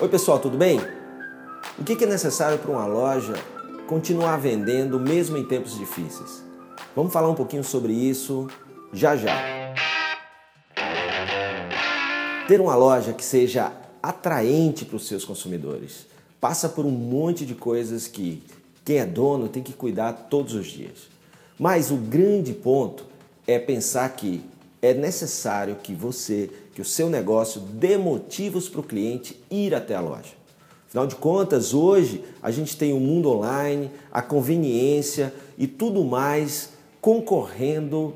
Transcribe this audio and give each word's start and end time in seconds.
Oi, 0.00 0.08
pessoal, 0.08 0.38
tudo 0.38 0.56
bem? 0.56 0.78
O 1.76 1.82
que 1.82 2.04
é 2.04 2.06
necessário 2.06 2.56
para 2.60 2.70
uma 2.70 2.86
loja 2.86 3.34
continuar 3.88 4.36
vendendo 4.36 5.00
mesmo 5.00 5.36
em 5.36 5.44
tempos 5.44 5.76
difíceis? 5.76 6.44
Vamos 6.94 7.12
falar 7.12 7.28
um 7.28 7.34
pouquinho 7.34 7.64
sobre 7.64 7.92
isso 7.92 8.46
já 8.92 9.16
já. 9.16 9.34
Ter 12.46 12.60
uma 12.60 12.76
loja 12.76 13.12
que 13.12 13.24
seja 13.24 13.72
atraente 14.00 14.84
para 14.84 14.94
os 14.94 15.08
seus 15.08 15.24
consumidores 15.24 16.06
passa 16.40 16.68
por 16.68 16.86
um 16.86 16.92
monte 16.92 17.44
de 17.44 17.56
coisas 17.56 18.06
que 18.06 18.40
quem 18.84 18.98
é 18.98 19.04
dono 19.04 19.48
tem 19.48 19.64
que 19.64 19.72
cuidar 19.72 20.12
todos 20.30 20.54
os 20.54 20.68
dias. 20.68 21.08
Mas 21.58 21.90
o 21.90 21.96
grande 21.96 22.52
ponto 22.52 23.04
é 23.48 23.58
pensar 23.58 24.08
que 24.10 24.44
é 24.80 24.94
necessário 24.94 25.76
que 25.76 25.94
você, 25.94 26.50
que 26.74 26.80
o 26.80 26.84
seu 26.84 27.10
negócio 27.10 27.60
dê 27.60 27.96
motivos 27.96 28.68
para 28.68 28.80
o 28.80 28.84
cliente 28.84 29.40
ir 29.50 29.74
até 29.74 29.94
a 29.94 30.00
loja. 30.00 30.38
Afinal 30.88 31.06
de 31.06 31.16
contas, 31.16 31.74
hoje 31.74 32.24
a 32.42 32.50
gente 32.50 32.76
tem 32.76 32.92
o 32.92 33.00
mundo 33.00 33.30
online, 33.30 33.90
a 34.10 34.22
conveniência 34.22 35.34
e 35.58 35.66
tudo 35.66 36.02
mais 36.04 36.70
concorrendo 37.00 38.14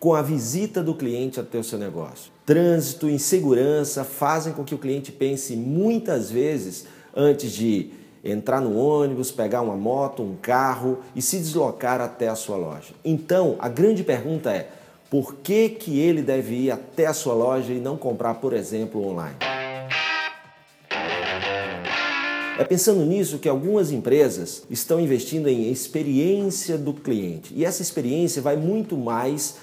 com 0.00 0.14
a 0.14 0.20
visita 0.20 0.82
do 0.82 0.94
cliente 0.94 1.38
até 1.38 1.58
o 1.58 1.64
seu 1.64 1.78
negócio. 1.78 2.32
Trânsito, 2.44 3.08
insegurança 3.08 4.02
fazem 4.02 4.52
com 4.52 4.64
que 4.64 4.74
o 4.74 4.78
cliente 4.78 5.12
pense 5.12 5.54
muitas 5.54 6.28
vezes 6.28 6.86
antes 7.14 7.52
de 7.52 7.90
entrar 8.24 8.60
no 8.60 8.76
ônibus, 8.76 9.30
pegar 9.30 9.60
uma 9.60 9.76
moto, 9.76 10.24
um 10.24 10.34
carro 10.34 10.98
e 11.14 11.22
se 11.22 11.38
deslocar 11.38 12.00
até 12.00 12.28
a 12.28 12.34
sua 12.34 12.56
loja. 12.56 12.94
Então, 13.04 13.56
a 13.60 13.68
grande 13.68 14.02
pergunta 14.02 14.50
é: 14.50 14.70
por 15.12 15.34
que, 15.34 15.68
que 15.68 16.00
ele 16.00 16.22
deve 16.22 16.54
ir 16.54 16.70
até 16.70 17.04
a 17.04 17.12
sua 17.12 17.34
loja 17.34 17.70
e 17.70 17.78
não 17.78 17.98
comprar, 17.98 18.36
por 18.36 18.54
exemplo, 18.54 19.06
online? 19.06 19.36
É 22.58 22.64
pensando 22.64 23.04
nisso 23.04 23.38
que 23.38 23.46
algumas 23.46 23.92
empresas 23.92 24.62
estão 24.70 24.98
investindo 24.98 25.48
em 25.48 25.70
experiência 25.70 26.78
do 26.78 26.94
cliente. 26.94 27.52
E 27.54 27.62
essa 27.62 27.82
experiência 27.82 28.40
vai 28.40 28.56
muito 28.56 28.96
mais, 28.96 29.56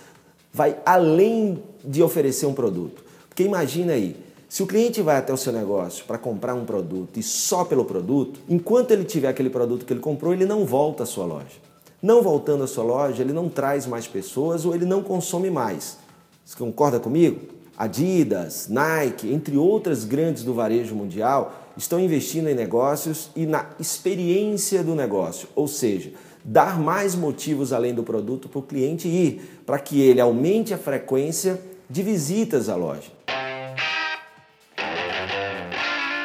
vai 0.53 0.77
além 0.85 1.63
de 1.83 2.03
oferecer 2.03 2.45
um 2.45 2.53
produto. 2.53 3.03
Porque 3.27 3.41
imagina 3.41 3.93
aí, 3.93 4.15
se 4.47 4.61
o 4.61 4.67
cliente 4.67 5.01
vai 5.01 5.17
até 5.17 5.33
o 5.33 5.37
seu 5.37 5.51
negócio 5.51 6.05
para 6.05 6.19
comprar 6.19 6.53
um 6.53 6.63
produto 6.63 7.17
e 7.17 7.23
só 7.23 7.65
pelo 7.65 7.85
produto, 7.85 8.39
enquanto 8.47 8.91
ele 8.91 9.03
tiver 9.03 9.29
aquele 9.29 9.49
produto 9.49 9.83
que 9.83 9.93
ele 9.93 9.99
comprou, 9.99 10.31
ele 10.31 10.45
não 10.45 10.63
volta 10.63 11.01
à 11.01 11.05
sua 11.07 11.25
loja. 11.25 11.68
Não 12.01 12.21
voltando 12.21 12.63
à 12.63 12.67
sua 12.67 12.83
loja, 12.83 13.21
ele 13.21 13.33
não 13.33 13.49
traz 13.49 13.85
mais 13.85 14.07
pessoas 14.07 14.65
ou 14.65 14.73
ele 14.73 14.85
não 14.85 15.03
consome 15.03 15.49
mais. 15.49 15.97
Você 16.45 16.57
concorda 16.57 16.97
comigo? 16.97 17.41
Adidas, 17.77 18.67
Nike, 18.69 19.31
entre 19.31 19.57
outras 19.57 20.05
grandes 20.05 20.43
do 20.43 20.53
varejo 20.53 20.95
mundial, 20.95 21.53
estão 21.75 21.99
investindo 21.99 22.49
em 22.49 22.55
negócios 22.55 23.29
e 23.35 23.45
na 23.45 23.69
experiência 23.79 24.83
do 24.83 24.95
negócio, 24.95 25.47
ou 25.55 25.67
seja, 25.67 26.11
dar 26.43 26.79
mais 26.79 27.15
motivos 27.15 27.73
além 27.73 27.93
do 27.93 28.03
produto 28.03 28.49
para 28.49 28.59
o 28.59 28.63
cliente 28.63 29.07
ir, 29.07 29.61
para 29.65 29.79
que 29.79 30.01
ele 30.01 30.21
aumente 30.21 30.73
a 30.73 30.77
frequência 30.77 31.61
de 31.89 32.01
visitas 32.01 32.69
à 32.69 32.75
loja. 32.75 33.11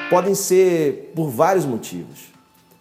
Podem 0.09 0.35
ser 0.35 1.13
por 1.15 1.31
vários 1.31 1.65
motivos. 1.65 2.34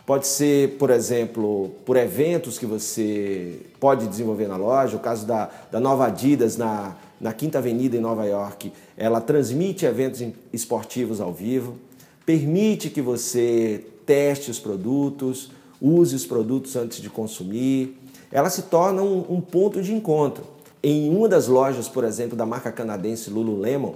Pode 0.05 0.27
ser, 0.27 0.77
por 0.77 0.89
exemplo, 0.89 1.71
por 1.85 1.95
eventos 1.95 2.59
que 2.59 2.65
você 2.65 3.61
pode 3.79 4.05
desenvolver 4.05 4.49
na 4.49 4.57
loja. 4.57 4.97
O 4.97 4.99
caso 4.99 5.25
da, 5.25 5.49
da 5.71 5.79
nova 5.79 6.07
Adidas 6.07 6.57
na, 6.57 6.97
na 7.21 7.31
Quinta 7.31 7.59
Avenida 7.59 7.95
em 7.95 8.01
Nova 8.01 8.25
York, 8.25 8.73
ela 8.97 9.21
transmite 9.21 9.85
eventos 9.85 10.21
esportivos 10.51 11.21
ao 11.21 11.31
vivo, 11.31 11.77
permite 12.25 12.89
que 12.89 13.01
você 13.01 13.85
teste 14.05 14.51
os 14.51 14.59
produtos, 14.59 15.51
use 15.81 16.13
os 16.13 16.25
produtos 16.25 16.75
antes 16.75 17.01
de 17.01 17.09
consumir. 17.09 17.97
Ela 18.29 18.49
se 18.49 18.63
torna 18.63 19.01
um, 19.01 19.25
um 19.29 19.39
ponto 19.39 19.81
de 19.81 19.93
encontro. 19.93 20.43
Em 20.83 21.15
uma 21.15 21.29
das 21.29 21.47
lojas, 21.47 21.87
por 21.87 22.03
exemplo, 22.03 22.35
da 22.35 22.45
marca 22.45 22.73
canadense 22.73 23.29
Lululemon, 23.29 23.93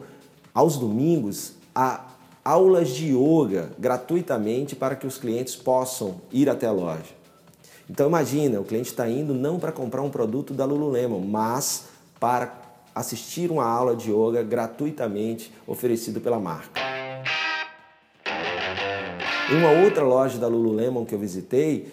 aos 0.53 0.77
domingos, 0.77 1.51
a 1.75 2.16
aulas 2.47 2.91
de 2.91 3.13
yoga 3.13 3.71
gratuitamente 3.77 4.73
para 4.73 4.95
que 4.95 5.05
os 5.05 5.17
clientes 5.17 5.53
possam 5.53 6.21
ir 6.31 6.49
até 6.49 6.65
a 6.65 6.71
loja. 6.71 7.17
Então 7.89 8.07
imagina, 8.07 8.57
o 8.61 8.63
cliente 8.63 8.89
está 8.89 9.09
indo 9.09 9.33
não 9.33 9.59
para 9.59 9.69
comprar 9.69 10.01
um 10.01 10.09
produto 10.09 10.53
da 10.53 10.63
Lululemon, 10.63 11.19
mas 11.19 11.87
para 12.17 12.53
assistir 12.95 13.51
uma 13.51 13.65
aula 13.65 13.97
de 13.97 14.11
yoga 14.11 14.43
gratuitamente 14.43 15.51
oferecido 15.67 16.21
pela 16.21 16.39
marca. 16.39 16.79
Em 19.51 19.55
uma 19.57 19.83
outra 19.83 20.05
loja 20.05 20.37
da 20.37 20.47
Lululemon 20.47 21.03
que 21.03 21.13
eu 21.13 21.19
visitei, 21.19 21.91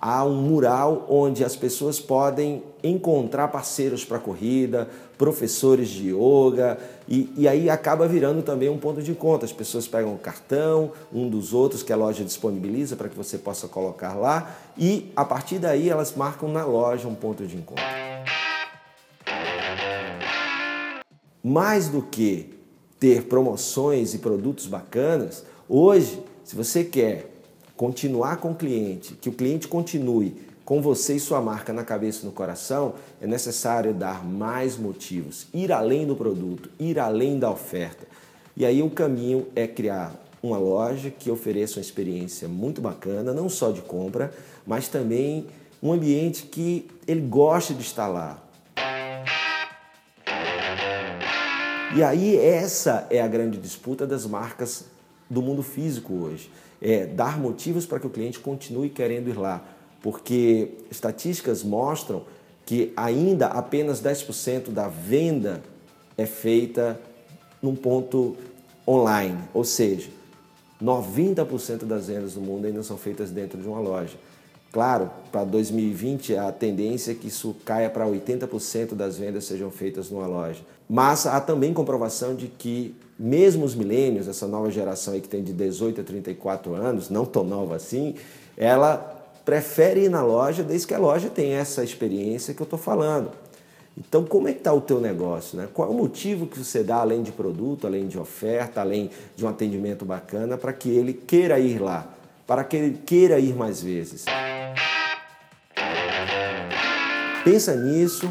há 0.00 0.24
um 0.24 0.36
mural 0.36 1.06
onde 1.08 1.44
as 1.44 1.56
pessoas 1.56 1.98
podem 1.98 2.62
encontrar 2.82 3.48
parceiros 3.48 4.04
para 4.04 4.18
corrida, 4.18 4.88
professores 5.16 5.88
de 5.88 6.10
yoga, 6.10 6.78
e, 7.08 7.32
e, 7.36 7.48
aí 7.48 7.68
acaba 7.68 8.06
virando 8.06 8.42
também 8.42 8.68
um 8.68 8.78
ponto 8.78 9.02
de 9.02 9.10
encontro. 9.10 9.44
As 9.44 9.52
pessoas 9.52 9.88
pegam 9.88 10.14
o 10.14 10.18
cartão, 10.18 10.92
um 11.12 11.28
dos 11.28 11.52
outros 11.52 11.82
que 11.82 11.92
a 11.92 11.96
loja 11.96 12.24
disponibiliza 12.24 12.94
para 12.94 13.08
que 13.08 13.16
você 13.16 13.36
possa 13.36 13.66
colocar 13.66 14.14
lá, 14.14 14.56
e 14.76 15.10
a 15.16 15.24
partir 15.24 15.58
daí 15.58 15.88
elas 15.88 16.14
marcam 16.14 16.48
na 16.48 16.64
loja 16.64 17.08
um 17.08 17.14
ponto 17.14 17.44
de 17.46 17.56
encontro. 17.56 17.84
Mais 21.42 21.88
do 21.88 22.02
que 22.02 22.54
ter 23.00 23.24
promoções 23.24 24.14
e 24.14 24.18
produtos 24.18 24.66
bacanas, 24.66 25.44
hoje, 25.68 26.22
se 26.44 26.54
você 26.54 26.84
quer 26.84 27.37
continuar 27.78 28.38
com 28.38 28.50
o 28.50 28.54
cliente, 28.56 29.14
que 29.14 29.28
o 29.28 29.32
cliente 29.32 29.68
continue 29.68 30.34
com 30.64 30.82
você 30.82 31.14
e 31.14 31.20
sua 31.20 31.40
marca 31.40 31.72
na 31.72 31.84
cabeça 31.84 32.22
e 32.22 32.26
no 32.26 32.32
coração, 32.32 32.94
é 33.22 33.26
necessário 33.26 33.94
dar 33.94 34.26
mais 34.26 34.76
motivos, 34.76 35.46
ir 35.54 35.70
além 35.70 36.04
do 36.04 36.16
produto, 36.16 36.68
ir 36.76 36.98
além 36.98 37.38
da 37.38 37.48
oferta. 37.48 38.04
E 38.56 38.66
aí 38.66 38.82
o 38.82 38.90
caminho 38.90 39.46
é 39.54 39.68
criar 39.68 40.12
uma 40.42 40.58
loja 40.58 41.08
que 41.08 41.30
ofereça 41.30 41.78
uma 41.78 41.82
experiência 41.82 42.48
muito 42.48 42.80
bacana, 42.80 43.32
não 43.32 43.48
só 43.48 43.70
de 43.70 43.80
compra, 43.80 44.34
mas 44.66 44.88
também 44.88 45.46
um 45.80 45.92
ambiente 45.92 46.46
que 46.46 46.90
ele 47.06 47.20
goste 47.20 47.74
de 47.74 47.82
estar 47.82 48.08
lá. 48.08 48.42
E 51.94 52.02
aí 52.02 52.36
essa 52.36 53.06
é 53.08 53.22
a 53.22 53.28
grande 53.28 53.56
disputa 53.56 54.04
das 54.04 54.26
marcas 54.26 54.84
do 55.30 55.40
mundo 55.40 55.62
físico 55.62 56.12
hoje 56.12 56.50
é, 56.80 57.06
dar 57.06 57.38
motivos 57.38 57.86
para 57.86 57.98
que 57.98 58.06
o 58.06 58.10
cliente 58.10 58.38
continue 58.38 58.88
querendo 58.88 59.28
ir 59.28 59.38
lá, 59.38 59.64
porque 60.02 60.70
estatísticas 60.90 61.62
mostram 61.62 62.24
que 62.64 62.92
ainda 62.96 63.46
apenas 63.46 64.02
10% 64.02 64.70
da 64.70 64.88
venda 64.88 65.62
é 66.16 66.26
feita 66.26 67.00
num 67.62 67.74
ponto 67.74 68.36
online, 68.86 69.38
ou 69.52 69.64
seja, 69.64 70.10
90% 70.82 71.84
das 71.84 72.06
vendas 72.06 72.34
do 72.34 72.40
mundo 72.40 72.66
ainda 72.66 72.82
são 72.82 72.96
feitas 72.96 73.30
dentro 73.30 73.60
de 73.60 73.66
uma 73.66 73.80
loja. 73.80 74.16
Claro, 74.70 75.10
para 75.32 75.44
2020 75.44 76.36
a 76.36 76.52
tendência 76.52 77.12
é 77.12 77.14
que 77.14 77.28
isso 77.28 77.56
caia 77.64 77.88
para 77.88 78.06
80% 78.06 78.94
das 78.94 79.16
vendas 79.16 79.44
sejam 79.44 79.70
feitas 79.70 80.10
numa 80.10 80.26
loja. 80.26 80.60
Mas 80.88 81.26
há 81.26 81.40
também 81.40 81.72
comprovação 81.72 82.34
de 82.34 82.48
que 82.48 82.94
mesmo 83.18 83.64
os 83.64 83.74
milênios, 83.74 84.28
essa 84.28 84.46
nova 84.46 84.70
geração 84.70 85.14
aí 85.14 85.20
que 85.20 85.28
tem 85.28 85.42
de 85.42 85.52
18 85.52 86.02
a 86.02 86.04
34 86.04 86.74
anos, 86.74 87.10
não 87.10 87.24
tão 87.24 87.44
nova 87.44 87.76
assim, 87.76 88.14
ela 88.56 89.16
prefere 89.44 90.04
ir 90.04 90.10
na 90.10 90.22
loja 90.22 90.62
desde 90.62 90.86
que 90.86 90.94
a 90.94 90.98
loja 90.98 91.30
tem 91.30 91.52
essa 91.52 91.82
experiência 91.82 92.52
que 92.52 92.60
eu 92.60 92.64
estou 92.64 92.78
falando. 92.78 93.30
Então, 93.96 94.24
como 94.24 94.46
é 94.46 94.52
que 94.52 94.58
está 94.58 94.72
o 94.72 94.80
teu 94.80 95.00
negócio? 95.00 95.58
Né? 95.58 95.68
Qual 95.72 95.88
é 95.88 95.90
o 95.90 95.94
motivo 95.94 96.46
que 96.46 96.56
você 96.56 96.84
dá, 96.84 96.96
além 96.96 97.22
de 97.22 97.32
produto, 97.32 97.86
além 97.86 98.06
de 98.06 98.16
oferta, 98.16 98.80
além 98.80 99.10
de 99.34 99.44
um 99.44 99.48
atendimento 99.48 100.04
bacana, 100.04 100.56
para 100.56 100.72
que 100.72 100.88
ele 100.88 101.12
queira 101.12 101.58
ir 101.58 101.80
lá, 101.80 102.14
para 102.48 102.64
que 102.64 102.76
ele 102.76 102.98
queira 103.06 103.38
ir 103.38 103.54
mais 103.54 103.80
vezes? 103.80 104.24
Pensa 107.44 107.76
nisso 107.76 108.28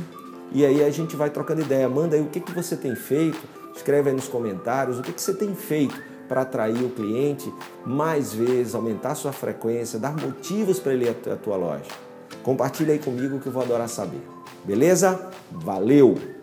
e 0.51 0.65
aí 0.65 0.83
a 0.83 0.89
gente 0.89 1.15
vai 1.15 1.29
trocando 1.29 1.61
ideia. 1.61 1.87
Manda 1.87 2.17
aí 2.17 2.21
o 2.21 2.27
que, 2.27 2.41
que 2.41 2.51
você 2.51 2.75
tem 2.75 2.93
feito 2.93 3.55
Escreve 3.77 4.09
aí 4.09 4.15
nos 4.15 4.27
comentários 4.27 4.97
o 4.97 5.03
que, 5.03 5.13
que 5.13 5.21
você 5.21 5.33
tem 5.33 5.53
feito 5.53 6.01
para 6.27 6.41
atrair 6.41 6.83
o 6.83 6.89
cliente 6.89 7.53
mais 7.85 8.33
vezes, 8.33 8.75
aumentar 8.75 9.15
sua 9.15 9.31
frequência, 9.31 9.99
dar 9.99 10.13
motivos 10.17 10.79
para 10.79 10.93
ele 10.93 11.05
ir 11.05 11.09
até 11.09 11.31
a 11.31 11.37
tua 11.37 11.55
loja. 11.55 11.85
Compartilha 12.43 12.91
aí 12.91 12.99
comigo 12.99 13.39
que 13.39 13.47
eu 13.47 13.51
vou 13.51 13.61
adorar 13.61 13.87
saber. 13.87 14.21
Beleza? 14.65 15.29
Valeu! 15.51 16.36